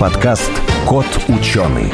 [0.00, 0.50] подкаст
[0.86, 1.92] «Кот ученый».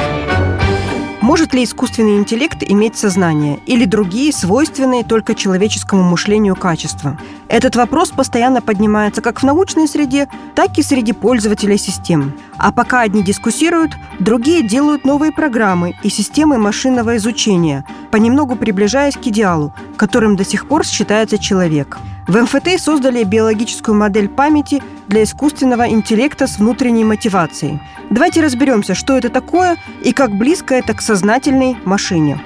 [1.21, 7.19] Может ли искусственный интеллект иметь сознание или другие свойственные только человеческому мышлению качества?
[7.49, 12.33] Этот вопрос постоянно поднимается как в научной среде, так и среди пользователей систем.
[12.59, 19.27] А пока одни дискуссируют, другие делают новые программы и системы машинного изучения, понемногу приближаясь к
[19.27, 25.89] идеалу, которым до сих пор считается человек– в МФТ создали биологическую модель памяти для искусственного
[25.89, 27.81] интеллекта с внутренней мотивацией.
[28.11, 32.41] Давайте разберемся, что это такое и как близко это к сознательной машине.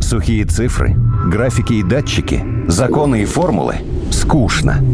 [0.00, 0.94] Сухие цифры,
[1.26, 3.76] графики и датчики, законы и формулы–
[4.10, 4.84] скучно.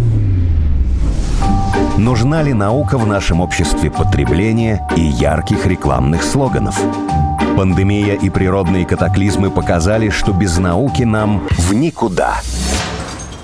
[1.99, 6.81] Нужна ли наука в нашем обществе потребления и ярких рекламных слоганов?
[7.57, 12.37] Пандемия и природные катаклизмы показали, что без науки нам в никуда–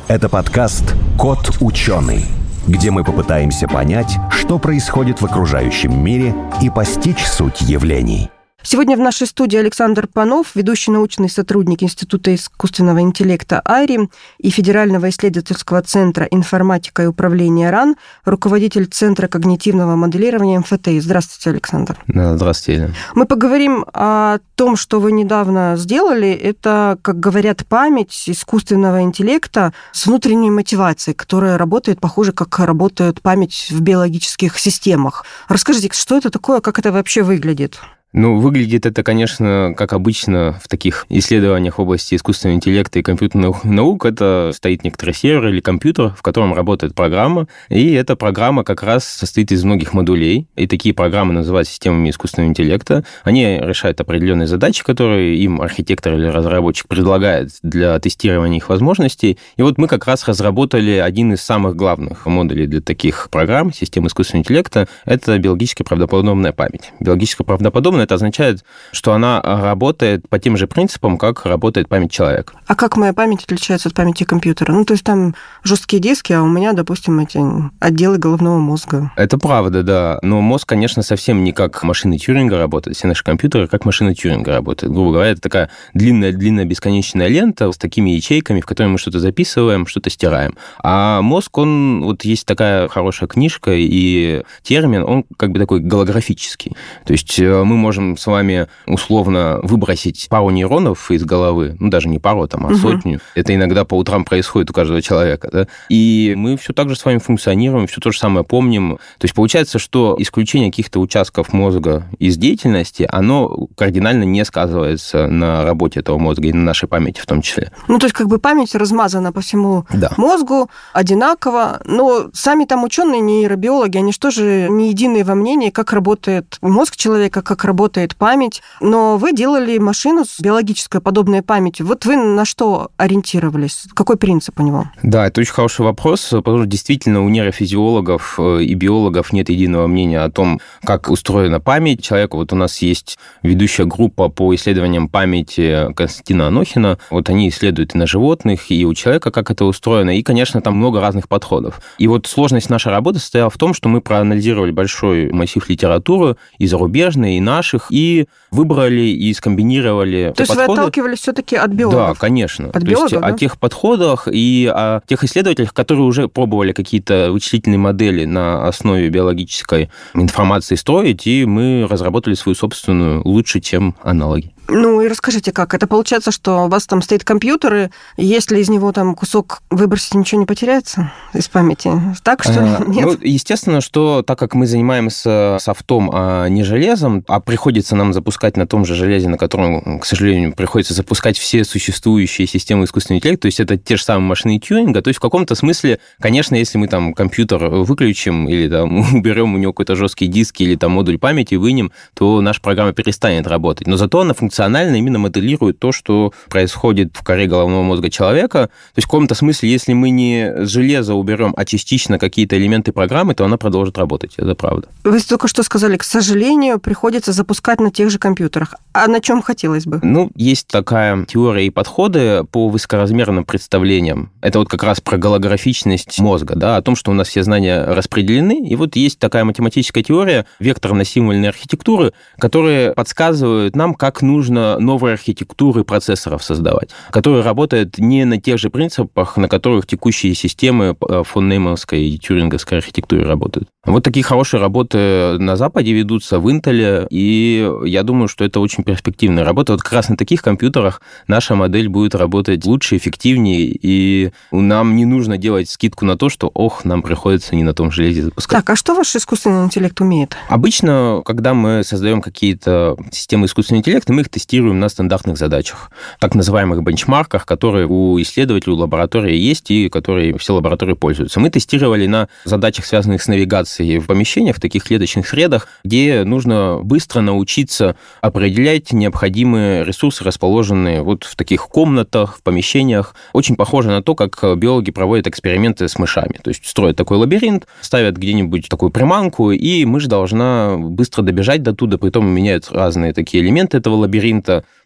[0.08, 2.24] это подкаст «Кот ученый»,
[2.66, 8.30] где мы попытаемся понять, что происходит в окружающем мире и постичь суть явлений.
[8.68, 15.08] Сегодня в нашей студии Александр Панов, ведущий научный сотрудник Института искусственного интеллекта АРИ и Федерального
[15.08, 20.98] исследовательского центра информатика и управления РАН, руководитель Центра когнитивного моделирования МФТИ.
[20.98, 21.96] Здравствуйте, Александр.
[22.08, 22.92] Здравствуйте.
[23.14, 26.32] Мы поговорим о том, что вы недавно сделали.
[26.32, 33.68] Это, как говорят, память искусственного интеллекта с внутренней мотивацией, которая работает, похоже, как работает память
[33.70, 35.24] в биологических системах.
[35.46, 37.78] Расскажите, что это такое, как это вообще выглядит?
[38.18, 43.62] Ну, выглядит это, конечно, как обычно в таких исследованиях в области искусственного интеллекта и компьютерных
[43.62, 44.06] наук.
[44.06, 47.46] Это стоит некоторый сервер или компьютер, в котором работает программа.
[47.68, 50.46] И эта программа как раз состоит из многих модулей.
[50.56, 53.04] И такие программы называют системами искусственного интеллекта.
[53.22, 59.36] Они решают определенные задачи, которые им архитектор или разработчик предлагает для тестирования их возможностей.
[59.58, 64.06] И вот мы как раз разработали один из самых главных модулей для таких программ, системы
[64.06, 64.88] искусственного интеллекта.
[65.04, 66.92] Это биологически правдоподобная память.
[66.98, 72.54] Биологически правдоподобная это означает, что она работает по тем же принципам, как работает память человека.
[72.66, 74.72] А как моя память отличается от памяти компьютера?
[74.72, 77.40] Ну, то есть там жесткие диски, а у меня, допустим, эти
[77.80, 79.12] отделы головного мозга.
[79.16, 80.18] Это правда, да.
[80.22, 82.96] Но мозг, конечно, совсем не как машины Тьюринга работает.
[82.96, 84.92] Все наши компьютеры как машины Тьюринга работают.
[84.92, 89.86] Грубо говоря, это такая длинная-длинная бесконечная лента с такими ячейками, в которые мы что-то записываем,
[89.86, 90.56] что-то стираем.
[90.82, 96.76] А мозг, он, вот есть такая хорошая книжка и термин, он как бы такой голографический.
[97.04, 101.88] То есть э, мы можем можем с вами условно выбросить пару нейронов из головы, ну,
[101.88, 102.76] даже не пару, там, а угу.
[102.76, 103.20] сотню.
[103.34, 105.66] Это иногда по утрам происходит у каждого человека, да?
[105.88, 108.98] И мы все так же с вами функционируем, все то же самое помним.
[109.18, 115.64] То есть получается, что исключение каких-то участков мозга из деятельности, оно кардинально не сказывается на
[115.64, 117.72] работе этого мозга и на нашей памяти в том числе.
[117.88, 120.10] Ну, то есть как бы память размазана по всему да.
[120.16, 125.92] мозгу одинаково, но сами там ученые, нейробиологи, они что же не единые во мнении, как
[125.92, 131.86] работает мозг человека, как работает работает память, но вы делали машину с биологической подобной памятью.
[131.86, 133.84] Вот вы на что ориентировались?
[133.94, 134.86] Какой принцип у него?
[135.02, 139.86] Да, это очень хороший вопрос, потому что действительно у нейрофизиологов э, и биологов нет единого
[139.88, 142.36] мнения о том, как устроена память человека.
[142.36, 146.98] Вот у нас есть ведущая группа по исследованиям памяти Константина Анохина.
[147.10, 150.16] Вот они исследуют и на животных, и у человека, как это устроено.
[150.16, 151.82] И, конечно, там много разных подходов.
[151.98, 156.66] И вот сложность нашей работы состояла в том, что мы проанализировали большой массив литературы, и
[156.66, 160.68] зарубежной, и нашей, наших и выбрали и скомбинировали То есть подходы.
[160.68, 162.16] вы отталкивались все-таки от биологов?
[162.16, 162.68] Да, конечно.
[162.68, 163.26] От То биологов, есть да?
[163.28, 169.08] о тех подходах и о тех исследователях, которые уже пробовали какие-то вычислительные модели на основе
[169.08, 174.52] биологической информации строить, и мы разработали свою собственную лучше, чем аналоги.
[174.68, 175.74] Ну и расскажите, как?
[175.74, 180.14] Это получается, что у вас там стоит компьютер, и если из него там кусок выбросить,
[180.14, 181.90] ничего не потеряется из памяти?
[182.22, 182.68] Так что ли?
[182.68, 183.06] А, Нет?
[183.06, 188.56] Ну, естественно, что так как мы занимаемся софтом, а не железом, а приходится нам запускать
[188.56, 193.42] на том же железе, на котором, к сожалению, приходится запускать все существующие системы искусственного интеллекта,
[193.42, 196.78] то есть это те же самые машины тюнинга, то есть в каком-то смысле, конечно, если
[196.78, 201.18] мы там компьютер выключим или там уберем у него какой-то жесткий диск или там модуль
[201.18, 203.86] памяти, вынем, то наша программа перестанет работать.
[203.86, 208.68] Но зато она функционирует функционально именно моделирует то, что происходит в коре головного мозга человека.
[208.68, 212.92] То есть в каком-то смысле, если мы не с железа уберем, а частично какие-то элементы
[212.92, 214.32] программы, то она продолжит работать.
[214.38, 214.88] Это правда.
[215.04, 218.74] Вы только что сказали, к сожалению, приходится запускать на тех же компьютерах.
[218.94, 220.00] А на чем хотелось бы?
[220.02, 224.30] Ну, есть такая теория и подходы по высокоразмерным представлениям.
[224.40, 227.84] Это вот как раз про голографичность мозга, да, о том, что у нас все знания
[227.84, 228.66] распределены.
[228.66, 235.14] И вот есть такая математическая теория векторно-символьной архитектуры, которая подсказывает нам, как нужно нужно новые
[235.14, 241.48] архитектуры процессоров создавать, которые работают не на тех же принципах, на которых текущие системы фон
[241.48, 243.68] Неймановской и тюринговской архитектуры работают.
[243.84, 248.84] Вот такие хорошие работы на Западе ведутся в Intel, и я думаю, что это очень
[248.84, 249.72] перспективная работа.
[249.72, 255.04] Вот как раз на таких компьютерах наша модель будет работать лучше, эффективнее, и нам не
[255.04, 258.60] нужно делать скидку на то, что, ох, нам приходится не на том железе запускать.
[258.60, 260.36] Так, а что ваш искусственный интеллект умеет?
[260.48, 265.90] Обычно, когда мы создаем какие-то системы искусственного интеллекта, мы их тестируем на стандартных задачах,
[266.20, 271.40] так называемых бенчмарках, которые у исследователей, у лаборатории есть и которые все лаборатории пользуются.
[271.40, 276.80] Мы тестировали на задачах, связанных с навигацией в помещениях, в таких клеточных средах, где нужно
[276.82, 283.14] быстро научиться определять необходимые ресурсы, расположенные вот в таких комнатах, в помещениях.
[283.32, 286.38] Очень похоже на то, как биологи проводят эксперименты с мышами.
[286.42, 291.72] То есть строят такой лабиринт, ставят где-нибудь такую приманку, и мышь должна быстро добежать до
[291.72, 294.15] туда, при этом меняют разные такие элементы этого лабиринта,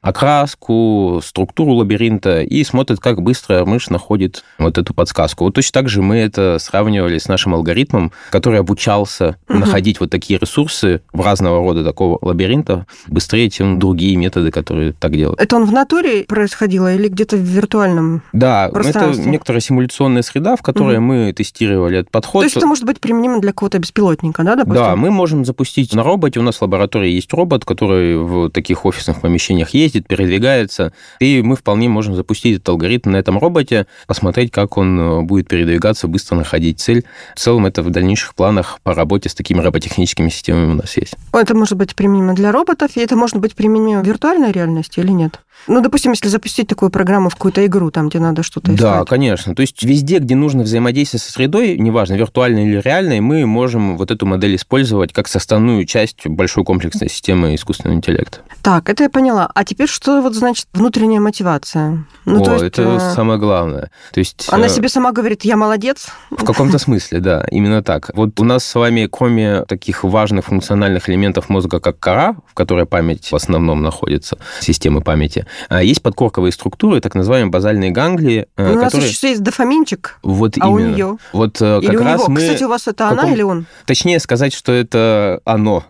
[0.01, 5.45] окраску, структуру лабиринта, и смотрят, как быстро мышь находит вот эту подсказку.
[5.45, 9.59] Вот точно так же мы это сравнивали с нашим алгоритмом, который обучался угу.
[9.59, 15.13] находить вот такие ресурсы в разного рода такого лабиринта быстрее, чем другие методы, которые так
[15.13, 15.41] делают.
[15.41, 20.63] Это он в натуре происходило или где-то в виртуальном Да, это некоторая симуляционная среда, в
[20.63, 21.05] которой угу.
[21.05, 22.41] мы тестировали этот подход.
[22.41, 24.83] То есть это может быть применимо для какого-то беспилотника, да, допустим?
[24.83, 26.41] Да, мы можем запустить на роботе.
[26.41, 31.57] У нас в лаборатории есть робот, который в таких офисных помещениях ездит, передвигается, и мы
[31.57, 36.37] вполне можем запустить этот алгоритм на этом роботе, посмотреть, как он э, будет передвигаться, быстро
[36.37, 37.05] находить цель.
[37.35, 41.15] В целом это в дальнейших планах по работе с такими роботехническими системами у нас есть.
[41.33, 45.11] Это может быть применимо для роботов, и это может быть применимо в виртуальной реальности или
[45.11, 45.41] нет?
[45.67, 48.81] Ну, допустим, если запустить такую программу в какую-то игру, там, где надо что-то искать.
[48.81, 49.55] Да, конечно.
[49.55, 54.11] То есть везде, где нужно взаимодействие со средой, неважно, виртуальной или реальной, мы можем вот
[54.11, 58.39] эту модель использовать как составную часть большой комплексной системы искусственного интеллекта.
[58.63, 59.51] Так, это поняла.
[59.55, 62.05] А теперь что вот значит внутренняя мотивация?
[62.25, 63.15] Ну, О, то есть, это э...
[63.15, 63.91] самое главное.
[64.13, 64.69] То есть, Она э...
[64.69, 66.09] себе сама говорит, я молодец?
[66.31, 68.11] В каком-то смысле, да, именно так.
[68.15, 72.87] Вот у нас с вами, кроме таких важных функциональных элементов мозга, как кора, в которой
[72.87, 78.47] память в основном находится, системы памяти, а есть подкорковые структуры, так называемые базальные ганглии.
[78.57, 79.11] Э, у нас которые...
[79.11, 80.71] еще есть дофаминчик, вот а именно.
[80.71, 81.17] у нее?
[81.33, 82.33] Вот э, как или раз у него?
[82.35, 82.41] мы...
[82.41, 83.19] Кстати, у вас это каком...
[83.19, 83.67] она или он?
[83.87, 85.85] Точнее сказать, что это оно.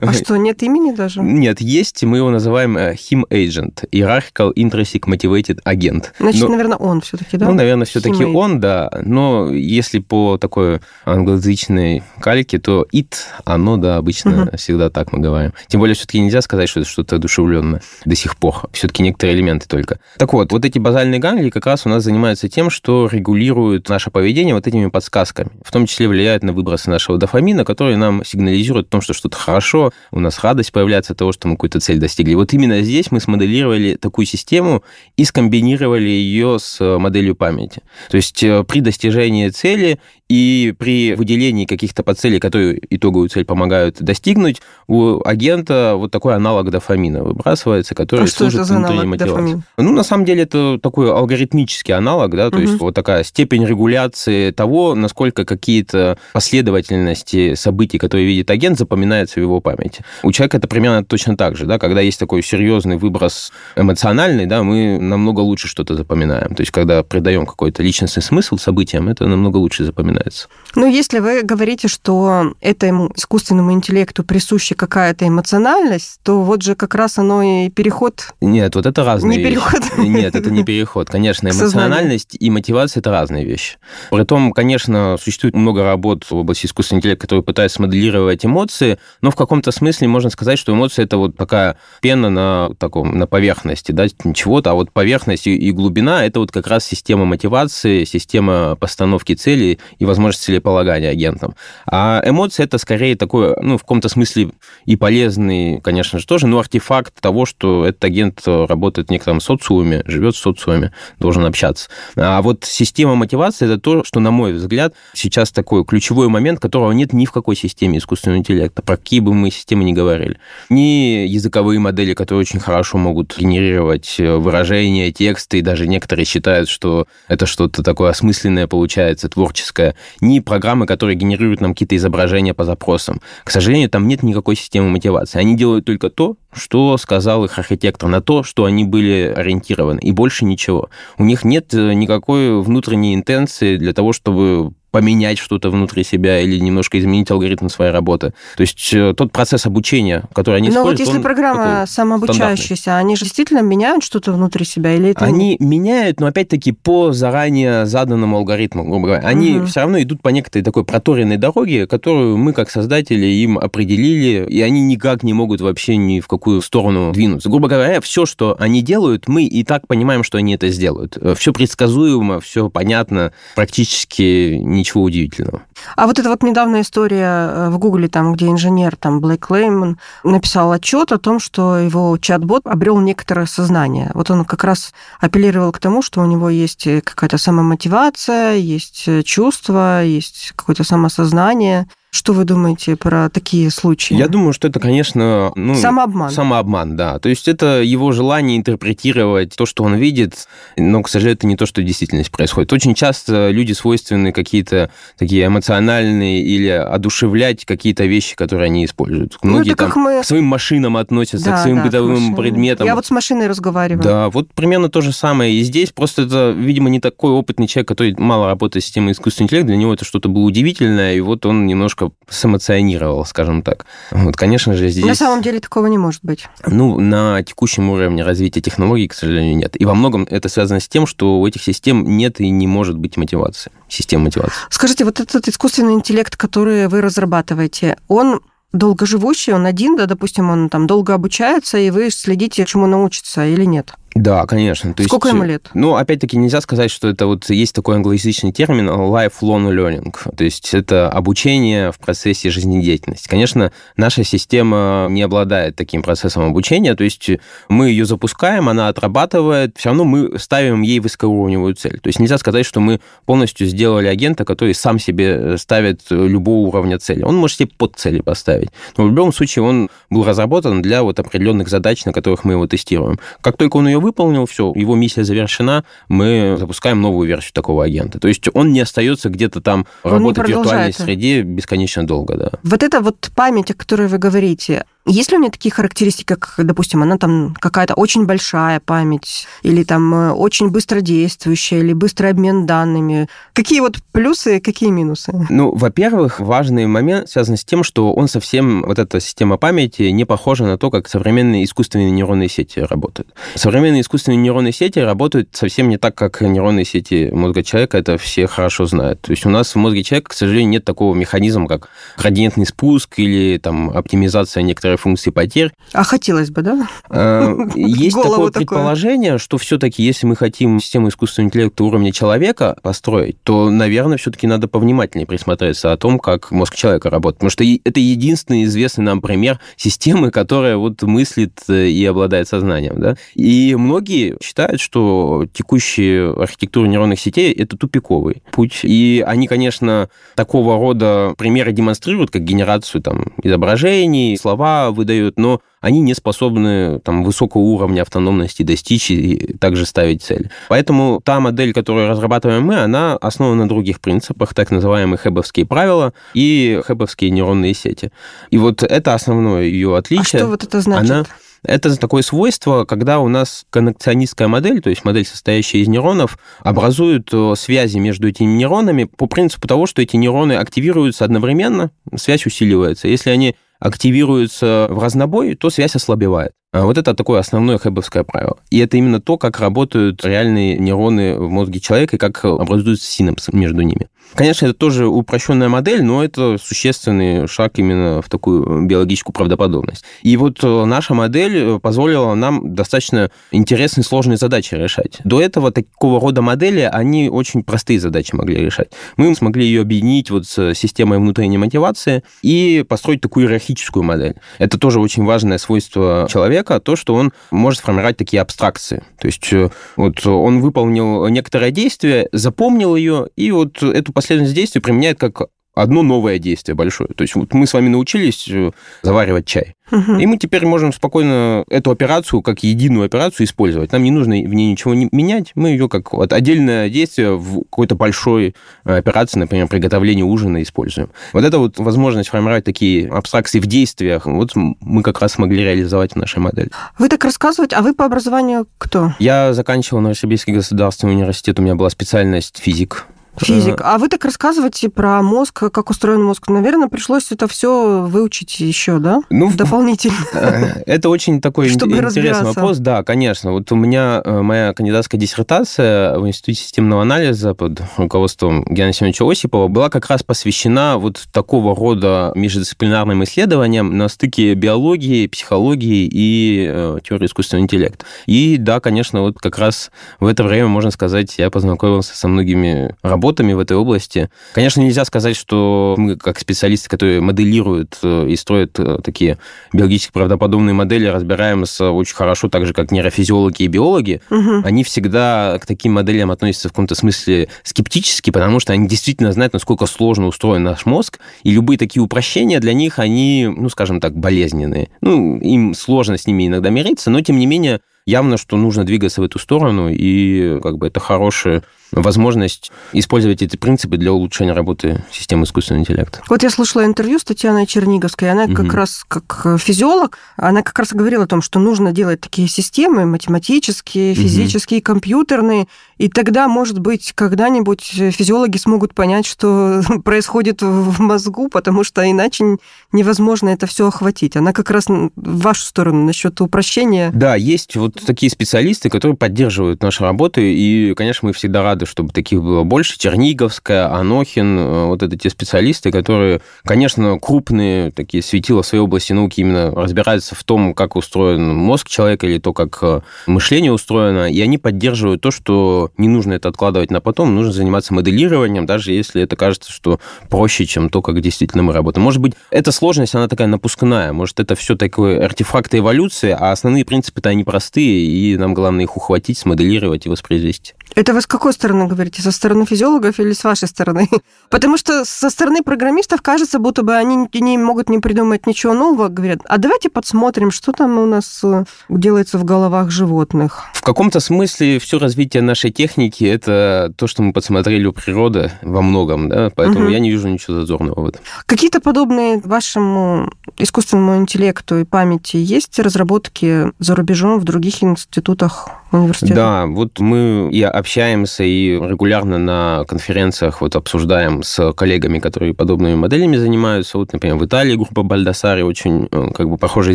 [0.00, 1.20] А что, нет имени даже?
[1.20, 6.06] Нет, есть, мы его называем э, him agent, hierarchical intrinsic motivated agent.
[6.18, 6.48] Значит, но...
[6.48, 7.46] наверное, он все-таки, да?
[7.46, 8.90] Ну, наверное, все-таки он, да.
[9.02, 13.14] Но если по такой англоязычной кальке, то it,
[13.44, 14.56] оно, да, обычно угу.
[14.56, 15.52] всегда так мы говорим.
[15.68, 18.68] Тем более, все-таки нельзя сказать, что это что-то одушевленное до сих пор.
[18.72, 19.98] Все-таки некоторые элементы только.
[20.18, 24.10] Так вот, вот эти базальные ганглии как раз у нас занимаются тем, что регулируют наше
[24.10, 25.50] поведение вот этими подсказками.
[25.62, 29.36] В том числе влияют на выбросы нашего дофамина, которые нам сигнализируют о том, что что-то
[29.36, 32.34] хорошо, у нас радость появляется от того, что мы какую-то цель достигли.
[32.34, 34.82] Вот именно здесь мы смоделировали такую систему
[35.16, 37.82] и скомбинировали ее с моделью памяти.
[38.10, 39.98] То есть э, при достижении цели
[40.28, 46.70] и при выделении каких-то подцелей, которые итоговую цель помогают достигнуть, у агента вот такой аналог
[46.70, 49.62] дофамина выбрасывается, который а служит что это аналог дофамина?
[49.76, 52.62] Ну, на самом деле, это такой алгоритмический аналог, да, то угу.
[52.62, 59.42] есть вот такая степень регуляции того, насколько какие-то последовательности событий, которые видит агент, запоминаются в
[59.42, 60.04] его памяти.
[60.24, 64.64] У человека это примерно точно так же, да, когда есть такой серьезный выброс эмоциональный, да,
[64.64, 66.56] мы намного лучше что-то запоминаем.
[66.56, 70.48] То есть, когда придаем какой-то личностный смысл событиям, это намного лучше запоминается вспоминается.
[70.74, 76.94] Ну, если вы говорите, что этому искусственному интеллекту присуща какая-то эмоциональность, то вот же как
[76.94, 78.28] раз оно и переход...
[78.40, 79.54] Нет, вот это разные Не вещи.
[79.54, 79.82] переход.
[79.98, 81.08] Нет, это не переход.
[81.08, 83.78] Конечно, эмоциональность и мотивация– это разные вещи.
[84.10, 89.36] Притом, конечно, существует много работ в области искусственного интеллекта, которые пытаются моделировать эмоции, но в
[89.36, 94.06] каком-то смысле можно сказать, что эмоции– это вот такая пена на, таком, на поверхности, да,
[94.34, 99.78] чего-то, а вот поверхность и глубина– это вот как раз система мотивации, система постановки целей
[99.98, 101.54] и возможность целеполагания агентом.
[101.90, 104.50] А эмоции это скорее такой, ну, в каком-то смысле
[104.84, 110.02] и полезный, конечно же, тоже, но артефакт того, что этот агент работает в некотором социуме,
[110.06, 111.88] живет в социуме, должен общаться.
[112.16, 116.92] А вот система мотивации это то, что, на мой взгляд, сейчас такой ключевой момент, которого
[116.92, 120.38] нет ни в какой системе искусственного интеллекта, про какие бы мы системы ни говорили.
[120.70, 127.06] Ни языковые модели, которые очень хорошо могут генерировать выражения, тексты, и даже некоторые считают, что
[127.26, 133.20] это что-то такое осмысленное получается, творческое ни программы, которые генерируют нам какие-то изображения по запросам.
[133.44, 135.38] К сожалению, там нет никакой системы мотивации.
[135.38, 140.12] Они делают только то, что сказал их архитектор, на то, что они были ориентированы, и
[140.12, 140.88] больше ничего.
[141.18, 146.58] У них нет э, никакой внутренней интенции для того, чтобы поменять что-то внутри себя или
[146.58, 148.32] немножко изменить алгоритм своей работы.
[148.56, 151.00] То есть э, тот процесс обучения, который они Но используют...
[151.00, 155.22] вот если программа самообучающаяся, они же действительно меняют что-то внутри себя или это...
[155.22, 159.28] Они меняют, но опять-таки по заранее заданному алгоритму, грубо говоря.
[159.28, 159.66] Они угу.
[159.66, 164.62] все равно идут по некоторой такой проторенной дороге, которую мы как создатели им определили, и
[164.62, 167.50] они никак не могут вообще ни в какую сторону двинуться.
[167.50, 171.18] Грубо говоря, все, что они делают, мы и так понимаем, что они это сделают.
[171.36, 175.62] Все предсказуемо, все понятно, практически ничего удивительного.
[175.96, 179.98] А вот эта вот недавняя история э, в Гугле, там, где инженер, там, Блэк Лейман,
[180.24, 184.10] написал отчет о том, что его чат-бот обрел некоторое сознание.
[184.14, 190.04] Вот он как раз апеллировал к тому, что у него есть какая-то самомотивация, есть чувство,
[190.04, 191.86] есть какое-то самосознание.
[192.16, 194.14] Что вы думаете про такие случаи?
[194.14, 195.52] Я думаю, что это, конечно...
[195.54, 196.30] Ну, самообман.
[196.30, 197.18] Самообман, да.
[197.18, 201.56] То есть это его желание интерпретировать то, что он видит, но, к сожалению, это не
[201.56, 202.72] то, что в действительности происходит.
[202.72, 209.36] Очень часто люди свойственны какие-то такие эмоциональные или одушевлять какие-то вещи, которые они используют.
[209.42, 210.22] Ну, Многие там мы...
[210.22, 212.86] к своим машинам относятся, да, к своим да, бытовым предметам.
[212.86, 214.02] Я вот с машиной разговариваю.
[214.02, 215.52] Да, вот примерно то же самое.
[215.52, 219.48] И здесь просто это, видимо, не такой опытный человек, который мало работает с системой искусственного
[219.48, 223.86] интеллекта, для него это что-то было удивительное, и вот он немножко сэмоционировал, скажем так.
[224.10, 225.04] Вот, конечно же, здесь...
[225.04, 226.46] На самом деле такого не может быть.
[226.66, 229.80] Ну, на текущем уровне развития технологий, к сожалению, нет.
[229.80, 232.98] И во многом это связано с тем, что у этих систем нет и не может
[232.98, 234.54] быть мотивации, систем мотивации.
[234.70, 238.40] Скажите, вот этот искусственный интеллект, который вы разрабатываете, он
[238.72, 243.64] долгоживущий, он один, да, допустим, он там долго обучается, и вы следите, чему научится или
[243.64, 243.94] нет?
[244.16, 244.94] Да, конечно.
[244.94, 245.68] То Сколько есть, ему лет?
[245.74, 250.14] Ну, опять-таки, нельзя сказать, что это вот есть такой англоязычный термин lifelong learning.
[250.34, 253.28] То есть это обучение в процессе жизнедеятельности.
[253.28, 257.28] Конечно, наша система не обладает таким процессом обучения, то есть
[257.68, 262.00] мы ее запускаем, она отрабатывает, все равно мы ставим ей высокоуровневую цель.
[262.00, 266.98] То есть нельзя сказать, что мы полностью сделали агента, который сам себе ставит любого уровня
[266.98, 267.22] цели.
[267.22, 268.70] Он может себе под цели поставить.
[268.96, 272.66] Но в любом случае он был разработан для вот определенных задач, на которых мы его
[272.66, 273.18] тестируем.
[273.42, 278.18] Как только он ее выполнил, все, его миссия завершена, мы запускаем новую версию такого агента.
[278.20, 282.50] То есть он не остается где-то там он работать в виртуальной среде бесконечно долго, да.
[282.62, 286.54] Вот эта вот память, о которой вы говорите, есть ли у нее такие характеристики, как,
[286.58, 292.66] допустим, она там какая-то очень большая память, или там э, очень быстродействующая, или быстрый обмен
[292.66, 293.28] данными?
[293.52, 295.32] Какие вот плюсы, какие минусы?
[295.48, 300.24] Ну, во-первых, важный момент связан с тем, что он совсем, вот эта система памяти, не
[300.24, 303.32] похожа на то, как современные искусственные нейронные сети работают.
[303.54, 308.48] Современные искусственные нейронные сети работают совсем не так, как нейронные сети мозга человека, это все
[308.48, 309.20] хорошо знают.
[309.22, 313.18] То есть у нас в мозге человека, к сожалению, нет такого механизма, как градиентный спуск
[313.18, 315.72] или там оптимизация некоторых функции потерь.
[315.92, 316.88] А хотелось бы, да?
[317.08, 323.40] А, есть такое предположение, что все-таки, если мы хотим систему искусственного интеллекта уровня человека построить,
[323.42, 327.38] то, наверное, все-таки надо повнимательнее присмотреться о том, как мозг человека работает.
[327.38, 333.00] Потому что это единственный известный нам пример системы, которая вот мыслит э, и обладает сознанием.
[333.00, 333.16] Да?
[333.34, 338.80] И многие считают, что текущие архитектуры нейронных сетей– это тупиковый путь.
[338.82, 346.00] И они, конечно, такого рода примеры демонстрируют, как генерацию там, изображений, слова, выдают, но они
[346.00, 350.50] не способны там, высокого уровня автономности достичь и также ставить цель.
[350.68, 356.12] Поэтому та модель, которую разрабатываем мы, она основана на других принципах, так называемые хэбовские правила
[356.34, 358.10] и хэбовские нейронные сети.
[358.50, 360.40] И вот это основное ее отличие.
[360.40, 361.10] А что вот это значит?
[361.10, 361.24] Она
[361.66, 367.28] это такое свойство, когда у нас коннекционистская модель, то есть модель, состоящая из нейронов, образует
[367.32, 373.08] э, связи между этими нейронами по принципу того, что эти нейроны активируются одновременно, связь усиливается.
[373.08, 376.52] Если они активируются в разнобой, то связь ослабевает.
[376.72, 378.58] А вот это такое основное хэбовское правило.
[378.70, 383.50] И это именно то, как работают реальные нейроны в мозге человека и как образуются синапсы
[383.54, 384.08] между ними.
[384.34, 390.04] Конечно, это тоже упрощенная модель, но это существенный шаг именно в такую биологическую правдоподобность.
[390.22, 395.18] И вот э, наша модель позволила нам достаточно интересные сложные задачи решать.
[395.24, 398.88] До этого такого рода модели, они очень простые задачи могли решать.
[399.16, 404.34] Мы смогли ее объединить вот с системой внутренней мотивации и построить такую иерархическую модель.
[404.58, 409.02] Это тоже очень важное свойство человека, то, что он может формировать такие абстракции.
[409.18, 414.80] То есть э, вот он выполнил некоторое действие, запомнил ее, и вот эту последовательность действий
[414.80, 417.10] применяет как одно новое действие большое.
[417.14, 418.70] То есть вот мы с вами научились э,
[419.02, 419.74] заваривать чай.
[419.92, 420.14] Угу.
[420.14, 423.92] И мы теперь можем спокойно эту операцию как единую операцию использовать.
[423.92, 425.52] Нам не нужно в ней ничего не менять.
[425.54, 428.54] Мы ее как вот отдельное действие в какой-то большой
[428.84, 431.10] э, операции, например, приготовление ужина используем.
[431.34, 436.12] Вот это вот возможность формировать такие абстракции в действиях, вот мы как раз смогли реализовать
[436.12, 436.70] в нашей модели.
[436.98, 439.12] Вы так рассказываете, а вы по образованию кто?
[439.18, 443.06] Я заканчивал Новосибирский государственный университет, у меня была специальность физик
[443.40, 443.80] Физик.
[443.82, 446.48] А вы так рассказываете про мозг, как устроен мозг.
[446.48, 449.22] Наверное, пришлось это все выучить еще, да?
[449.30, 450.16] Ну, Дополнительно.
[450.86, 452.78] Это очень такой интересный вопрос.
[452.78, 453.52] Да, конечно.
[453.52, 459.68] Вот у меня моя кандидатская диссертация в Институте системного анализа под руководством Геннадия Семеновича Осипова
[459.68, 466.98] была как раз посвящена вот такого рода междисциплинарным исследованиям на стыке биологии, психологии и э,
[467.02, 468.04] теории искусственного интеллекта.
[468.26, 469.90] И да, конечно, вот как раз
[470.20, 474.30] в это время, можно сказать, я познакомился со многими работами в этой области.
[474.54, 479.38] Конечно, нельзя сказать, что мы, как специалисты, которые моделируют э, и строят э, такие
[479.72, 484.20] биологически правдоподобные модели, разбираемся очень хорошо, так же, как нейрофизиологи и биологи.
[484.30, 484.62] Угу.
[484.64, 489.52] Они всегда к таким моделям относятся в каком-то смысле скептически, потому что они действительно знают,
[489.52, 494.16] насколько сложно устроен наш мозг, и любые такие упрощения для них, они, ну, скажем так,
[494.16, 494.88] болезненные.
[495.00, 499.20] Ну, им сложно с ними иногда мириться, но, тем не менее, явно, что нужно двигаться
[499.20, 505.04] в эту сторону, и как бы это хорошая возможность использовать эти принципы для улучшения работы
[505.10, 506.22] системы искусственного интеллекта.
[506.28, 508.54] Вот я слушала интервью с Татьяной Черниговской, она угу.
[508.54, 513.06] как раз как физиолог, она как раз говорила о том, что нужно делать такие системы
[513.06, 514.84] математические, физические, угу.
[514.84, 515.66] компьютерные,
[515.98, 522.56] и тогда, может быть, когда-нибудь физиологи смогут понять, что происходит в мозгу, потому что иначе
[522.92, 524.36] невозможно это все охватить.
[524.36, 527.10] Она как раз в вашу сторону насчет упрощения.
[527.14, 532.12] Да, есть вот такие специалисты, которые поддерживают нашу работу, и, конечно, мы всегда рады, чтобы
[532.12, 532.98] таких было больше.
[532.98, 539.12] Черниговская, Анохин, э, вот это те специалисты, которые, конечно, крупные такие светила в своей области
[539.12, 544.30] науки именно разбираются в том, как устроен мозг человека или то, как э, мышление устроено,
[544.30, 548.92] и они поддерживают то, что не нужно это откладывать на потом, нужно заниматься моделированием, даже
[548.92, 552.04] если это кажется, что проще, чем то, как действительно мы работаем.
[552.04, 556.84] Может быть, эта сложность, она такая напускная, может, это все такое артефакты эволюции, а основные
[556.84, 560.74] принципы-то они простые, и нам главное их ухватить, смоделировать и воспроизвести.
[560.96, 562.22] Это вы с какой стороны говорите?
[562.22, 564.08] Со стороны физиологов или с вашей стороны?
[564.50, 569.08] Потому что со стороны программистов кажется, будто бы они не могут не придумать ничего нового.
[569.08, 573.64] Говорят, а давайте подсмотрим, что там у нас э, делается в головах животных.
[573.74, 578.80] В каком-то смысле все развитие нашей техники– это то, что мы подсмотрели у природы во
[578.80, 579.50] многом, да?
[579.54, 579.92] поэтому угу.
[579.92, 581.20] я не вижу ничего зазорного в этом.
[581.44, 589.34] Какие-то подобные вашему искусственному интеллекту и памяти есть разработки за рубежом в других институтах университета?
[589.34, 595.96] Да, вот мы и общаемся и регулярно на конференциях вот обсуждаем с коллегами, которые подобными
[595.96, 596.96] моделями занимаются.
[596.96, 599.94] Вот, например, в Италии группа Бальдасари очень э, как бы похожие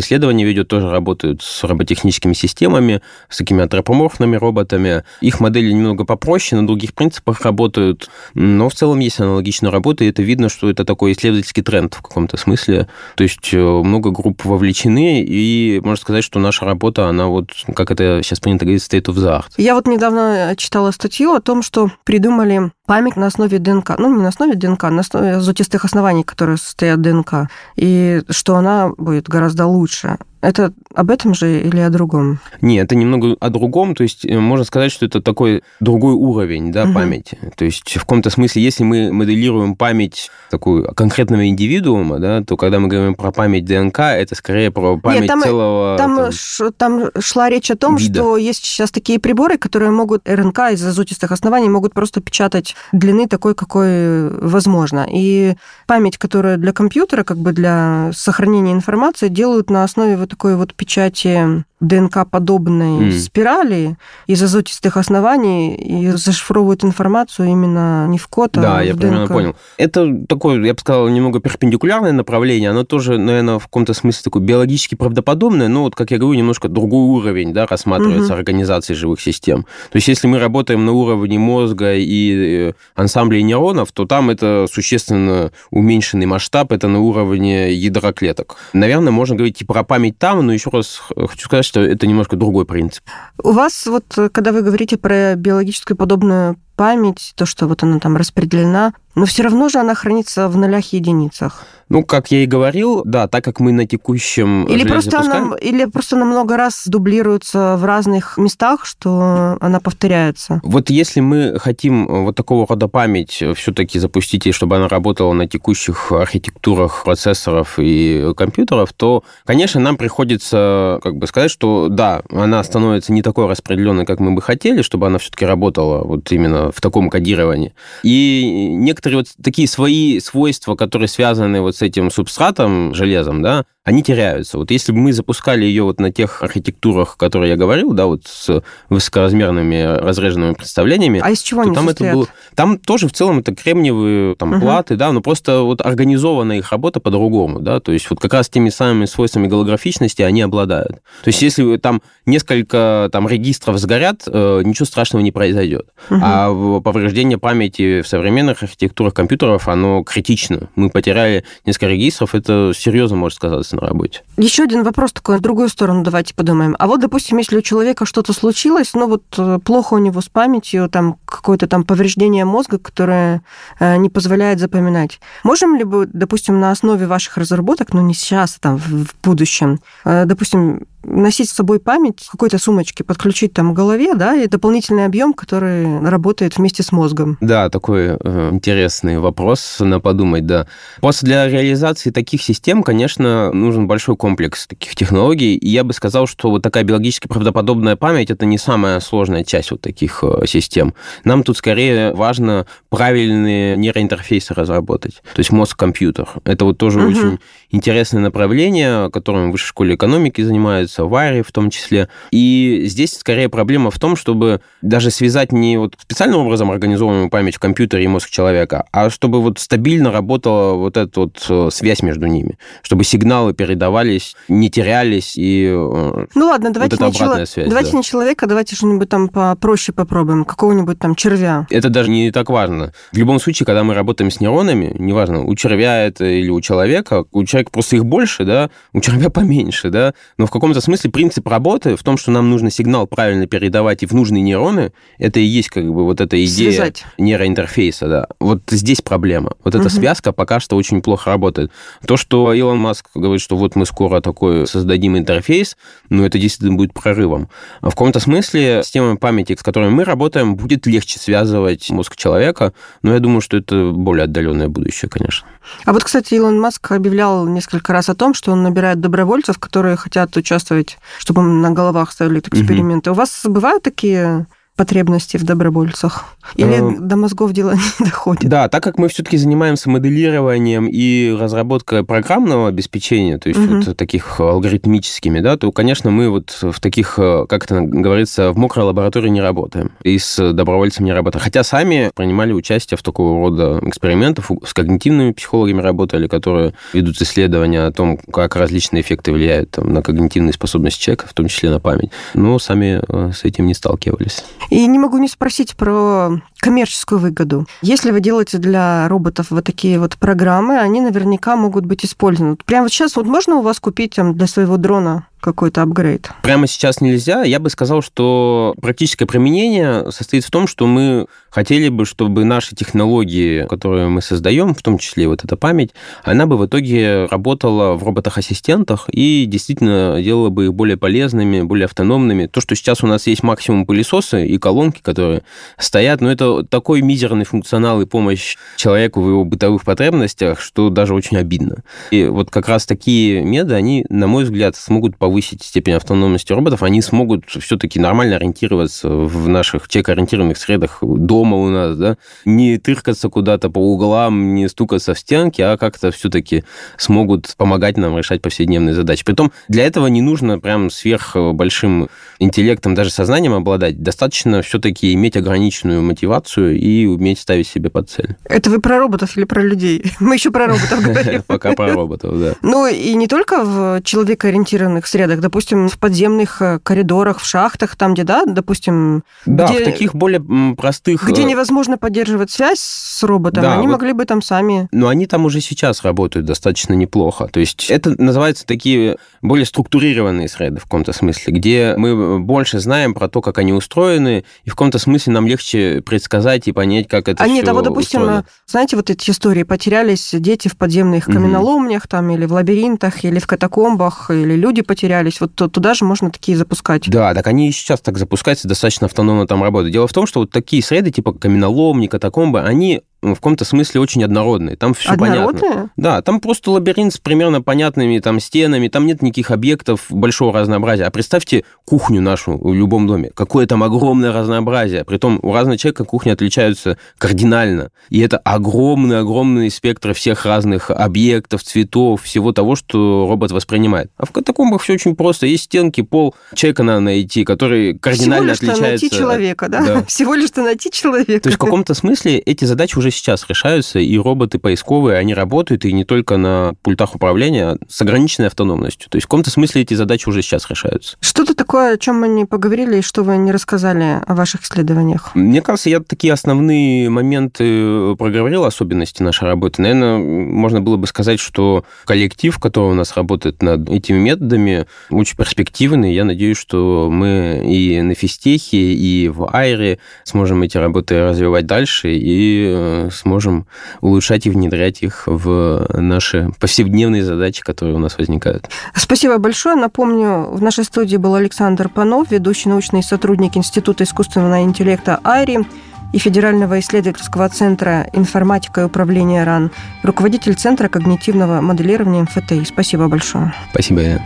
[0.00, 3.00] исследования ведет, тоже работают с роботехническими системами,
[3.30, 5.02] с такими антропоморфными роботами.
[5.22, 10.10] Их модели немного попроще, на других принципах работают, но в целом есть аналогичная работа, и
[10.10, 12.86] это видно, что это такой исследовательский тренд в каком-то смысле.
[13.16, 17.90] То есть э, много групп вовлечены, и можно сказать, что наша работа, она вот, как
[17.90, 19.52] это сейчас принято говорить, state of the art.
[19.56, 23.92] Я вот недавно читала статью о том, что придумали память на основе ДНК.
[23.98, 27.48] Ну, не на основе ДНК, на основе азотистых оснований, которые состоят ДНК.
[27.76, 30.18] И что она будет гораздо лучше.
[30.40, 32.40] Это об этом же или о другом?
[32.60, 33.94] Нет, это немного о другом.
[33.94, 36.94] То есть э, можно сказать, что это такой другой уровень да, угу.
[36.94, 37.38] памяти.
[37.56, 42.80] То есть в каком-то смысле, если мы моделируем память такую конкретного индивидуума, да, то когда
[42.80, 45.96] мы говорим про память ДНК, это скорее про память Нет, там, целого...
[45.96, 46.32] Там, там...
[46.32, 48.20] Ш, там шла речь о том, вида.
[48.20, 53.26] что есть сейчас такие приборы, которые могут РНК из азотистых оснований могут просто печатать длины
[53.26, 55.06] такой, какой возможно.
[55.10, 55.54] И
[55.86, 60.74] память, которая для компьютера, как бы для сохранения информации, делают на основе вот такой вот
[60.82, 63.12] печати ДНК-подобной mm.
[63.18, 68.92] спирали из азотистых оснований и зашифровывают информацию именно не в код, а да, в я
[68.92, 69.00] ДНК.
[69.00, 69.56] примерно понял.
[69.78, 74.42] Это такое, я бы сказал, немного перпендикулярное направление, оно тоже, наверное, в каком-то смысле такое
[74.42, 78.36] биологически правдоподобное, но вот, как я говорю, немножко другой уровень да, рассматривается mm-hmm.
[78.36, 79.62] организации живых систем.
[79.90, 84.66] То есть если мы работаем на уровне мозга и э, ансамблей нейронов, то там это
[84.70, 88.56] существенно уменьшенный масштаб, это на уровне ядра клеток.
[88.72, 92.36] Наверное, можно говорить и про память там, но еще раз хочу сказать, что это немножко
[92.36, 93.04] другой принцип.
[93.42, 98.16] У вас вот, когда вы говорите про биологическую подобную память, то, что вот она там
[98.16, 101.64] распределена, но все равно же она хранится в нулях и единицах.
[101.88, 105.48] Ну, как я и говорил, да, так как мы на текущем или просто пускаем...
[105.48, 110.62] она, Или просто она много раз дублируется в разных местах, что она повторяется.
[110.64, 115.46] Вот если мы хотим вот такого рода память все-таки запустить, и чтобы она работала на
[115.46, 122.64] текущих архитектурах процессоров и компьютеров, то, конечно, нам приходится как бы сказать, что да, она
[122.64, 126.80] становится не такой распределенной, как мы бы хотели, чтобы она все-таки работала вот именно в
[126.80, 127.74] таком кодировании.
[128.02, 134.04] И некоторые вот такие свои свойства, которые связаны вот с этим субстратом, железом, да, они
[134.04, 134.58] теряются.
[134.58, 138.22] Вот если бы мы запускали ее вот на тех архитектурах, которые я говорил, да, вот
[138.26, 142.14] с высокоразмерными разреженными представлениями, а из чего они там это состоят?
[142.14, 144.60] было, там тоже в целом это кремниевые там Мгм.
[144.60, 148.48] платы, да, но просто вот организована их работа по-другому, да, то есть вот как раз
[148.48, 150.98] теми самыми свойствами голографичности они обладают.
[151.24, 155.88] То есть если там несколько там регистров сгорят, э, ничего страшного не произойдет.
[156.08, 156.22] Мгм.
[156.24, 160.68] А повреждение памяти в современных архитектурах компьютеров, оно критично.
[160.76, 164.22] Мы потеряли несколько регистров, это серьезно может сказаться на работе.
[164.36, 166.76] Еще один вопрос такой, в другую сторону давайте подумаем.
[166.78, 170.28] А вот, допустим, если у человека что-то случилось, ну вот э, плохо у него с
[170.28, 173.42] памятью, там какое-то там повреждение мозга, которое
[173.78, 175.20] э, не позволяет запоминать.
[175.44, 179.14] Можем ли бы, допустим, на основе ваших разработок, ну не сейчас, а там в, в
[179.22, 184.34] будущем, э, допустим, носить с собой память в какой-то сумочке, подключить там к голове, да,
[184.34, 187.38] и дополнительный объем, который работает вместе с мозгом?
[187.40, 190.66] Да, такой э, интересный вопрос на подумать, да.
[191.00, 196.26] Просто для реализации таких систем, конечно, нужен большой комплекс таких технологий, и я бы сказал,
[196.26, 200.94] что вот такая биологически правдоподобная память это не самая сложная часть вот таких э, систем.
[201.24, 206.28] Нам тут скорее важно правильные нейроинтерфейсы разработать, то есть мозг-компьютер.
[206.44, 207.08] Это вот тоже Мгм.
[207.08, 207.38] очень
[207.72, 212.08] интересное направление, которым в высшей школе экономики занимаются, в АРИ в том числе.
[212.30, 217.56] И здесь скорее проблема в том, чтобы даже связать не вот специальным образом организованную память
[217.56, 222.02] в компьютере и мозг человека, а чтобы вот стабильно работала вот эта вот э, связь
[222.02, 227.46] между ними, чтобы сигналы передавались, не терялись и э, Ну ладно, давайте, это не, чело-
[227.46, 227.96] связь, давайте да.
[227.96, 231.66] не человека, давайте что-нибудь там попроще попробуем, какого-нибудь там червя.
[231.70, 232.92] это даже не так важно.
[233.12, 237.24] В любом случае, когда мы работаем с нейронами, неважно, у червя это или у человека,
[237.32, 241.46] у человека просто их больше, да, у червя поменьше, да, но в каком-то смысле принцип
[241.48, 245.44] работы в том, что нам нужно сигнал правильно передавать и в нужные нейроны, это и
[245.44, 247.04] есть как бы вот эта идея Связать.
[247.18, 248.26] нейроинтерфейса, да.
[248.40, 249.52] Вот здесь проблема.
[249.64, 249.90] Вот эта Мгм.
[249.90, 251.70] связка пока что очень плохо работает.
[252.06, 255.76] То, что Илон Маск говорит, что вот мы скоро такой создадим интерфейс,
[256.08, 257.48] ну, это действительно будет прорывом.
[257.80, 262.72] А В каком-то смысле система памяти, с которой мы работаем, будет легче связывать мозг человека,
[263.02, 265.46] но я думаю, что это более отдаленное будущее, конечно.
[265.84, 269.96] А вот, кстати, Илон Маск объявлял несколько раз о том, что он набирает добровольцев, которые
[269.96, 273.10] хотят участвовать, чтобы на головах ставили эксперименты.
[273.10, 274.46] У вас бывают такие
[274.82, 276.24] потребности в добровольцах?
[276.56, 277.06] Или Эм.
[277.06, 278.48] до мозгов дело не доходит?
[278.48, 283.82] Да, так как мы все-таки занимаемся моделированием и разработкой программного обеспечения, то есть Мгм.
[283.82, 288.58] вот таких алгоритмическими, да, то, конечно, мы вот в таких, э, как это говорится, в
[288.58, 291.42] мокрой лаборатории не работаем и с добровольцем не работаем.
[291.44, 297.84] Хотя сами принимали участие в такого рода экспериментах, с когнитивными психологами работали, которые ведут исследования
[297.84, 301.78] о том, как различные эффекты влияют там, на когнитивные способности человека, в том числе на
[301.78, 302.10] память.
[302.34, 304.44] Но сами э, с этим не сталкивались.
[304.72, 307.66] И не могу не спросить про коммерческую выгоду.
[307.82, 312.56] Если вы делаете для роботов вот такие вот программы, они наверняка могут быть использованы.
[312.64, 316.30] Прямо вот сейчас вот можно у вас купить там, для своего дрона какой-то апгрейд?
[316.42, 317.42] Прямо сейчас нельзя.
[317.42, 322.74] Я бы сказал, что практическое применение состоит в том, что мы хотели бы, чтобы наши
[322.74, 325.90] технологии, которые мы создаем, в том числе вот эта память,
[326.24, 331.84] она бы в итоге работала в роботах-ассистентах и действительно делала бы их более полезными, более
[331.84, 332.46] автономными.
[332.46, 335.42] То, что сейчас у нас есть максимум пылесосы и колонки, которые
[335.76, 341.14] стоят, но это такой мизерный функционал и помощь человеку в его бытовых потребностях, что даже
[341.14, 341.82] очень обидно.
[342.10, 346.82] И вот как раз такие меды, они, на мой взгляд, смогут повысить степень автономности роботов,
[346.82, 353.28] они смогут все-таки нормально ориентироваться в наших человекоориентированных средах дома у нас, да, не тыркаться
[353.28, 356.64] куда-то по углам, не стукаться в стенки, а как-то все-таки
[356.96, 359.24] смогут помогать нам решать повседневные задачи.
[359.24, 364.02] Притом для этого не нужно прям сверх большим интеллектом, даже сознанием обладать.
[364.02, 368.36] Достаточно все-таки иметь ограниченную мотивацию и уметь ставить себе под цель.
[368.44, 370.04] Это вы про роботов или про людей?
[370.20, 371.42] Мы еще про роботов говорим.
[371.46, 372.54] Пока про роботов, да.
[372.62, 378.14] Ну и не только в человекоориентированных средах, допустим, в подземных э, коридорах, в шахтах, там,
[378.14, 380.40] где, да, допустим, Да, Где- в таких более
[380.76, 381.26] простых...
[381.28, 384.88] где э, невозможно поддерживать связь с роботом, Да, они вот- могли бы там сами...
[384.92, 387.48] Но они там уже сейчас работают достаточно неплохо.
[387.52, 393.14] То есть это называется такие более структурированные среды в каком-то смысле, где мы больше знаем
[393.14, 397.28] про то, как они устроены, и в каком-то смысле нам легче предсказать и понять, как
[397.28, 398.44] это А все нет, а вот, допустим, устроено.
[398.66, 403.46] знаете, вот эти истории, потерялись дети в подземных каменоломнях там, или в лабиринтах, или в
[403.46, 407.08] катакомбах, или люди потерялись, вот то- туда же можно такие запускать.
[407.08, 409.92] Да, так они и сейчас так запускаются, достаточно автономно там работают.
[409.92, 414.24] Дело в том, что вот такие среды, типа каменоломни, катакомбы, они в каком-то смысле очень
[414.24, 414.76] однородные.
[414.76, 415.60] Там все Однородные?
[415.60, 415.90] понятно.
[415.96, 421.04] Да, там просто лабиринт с примерно понятными там стенами, там нет никаких объектов большого разнообразия.
[421.04, 423.30] А представьте кухню нашу в любом доме.
[423.34, 425.04] Какое там огромное разнообразие.
[425.04, 427.90] Притом у разного человека кухни отличаются кардинально.
[428.10, 434.10] И это огромный-огромный спектр всех разных объектов, цветов, всего того, что робот воспринимает.
[434.16, 435.46] А в катакомбах все очень просто.
[435.46, 439.04] Есть стенки, пол, человека надо найти, который кардинально Всего лишь отличается.
[439.04, 439.86] найти человека, да?
[439.86, 440.04] Да.
[440.06, 441.40] Всего лишь-то найти человека.
[441.40, 445.84] То есть в каком-то смысле эти задачи уже сейчас решаются, и роботы поисковые, они работают,
[445.84, 449.08] и не только на пультах управления, а с ограниченной автономностью.
[449.10, 451.16] То есть в каком-то смысле эти задачи уже сейчас решаются.
[451.20, 455.34] Что-то такое, о чем мы не поговорили, и что вы не рассказали о ваших исследованиях?
[455.34, 459.82] Мне кажется, я такие основные моменты проговорил, особенности нашей работы.
[459.82, 465.36] Наверное, можно было бы сказать, что коллектив, который у нас работает над этими методами, очень
[465.36, 466.14] перспективный.
[466.14, 472.12] Я надеюсь, что мы и на физтехе, и в Айре сможем эти работы развивать дальше
[472.14, 473.66] и сможем
[474.00, 478.68] улучшать и внедрять их в наши повседневные задачи, которые у нас возникают.
[478.94, 479.76] Спасибо большое.
[479.76, 485.66] Напомню, в нашей студии был Александр Панов, ведущий научный сотрудник Института искусственного интеллекта АйРи
[486.12, 489.70] и Федерального исследовательского центра информатика и управления РАН,
[490.02, 492.64] руководитель Центра когнитивного моделирования МФТИ.
[492.64, 493.54] Спасибо большое.
[493.72, 494.20] Спасибо.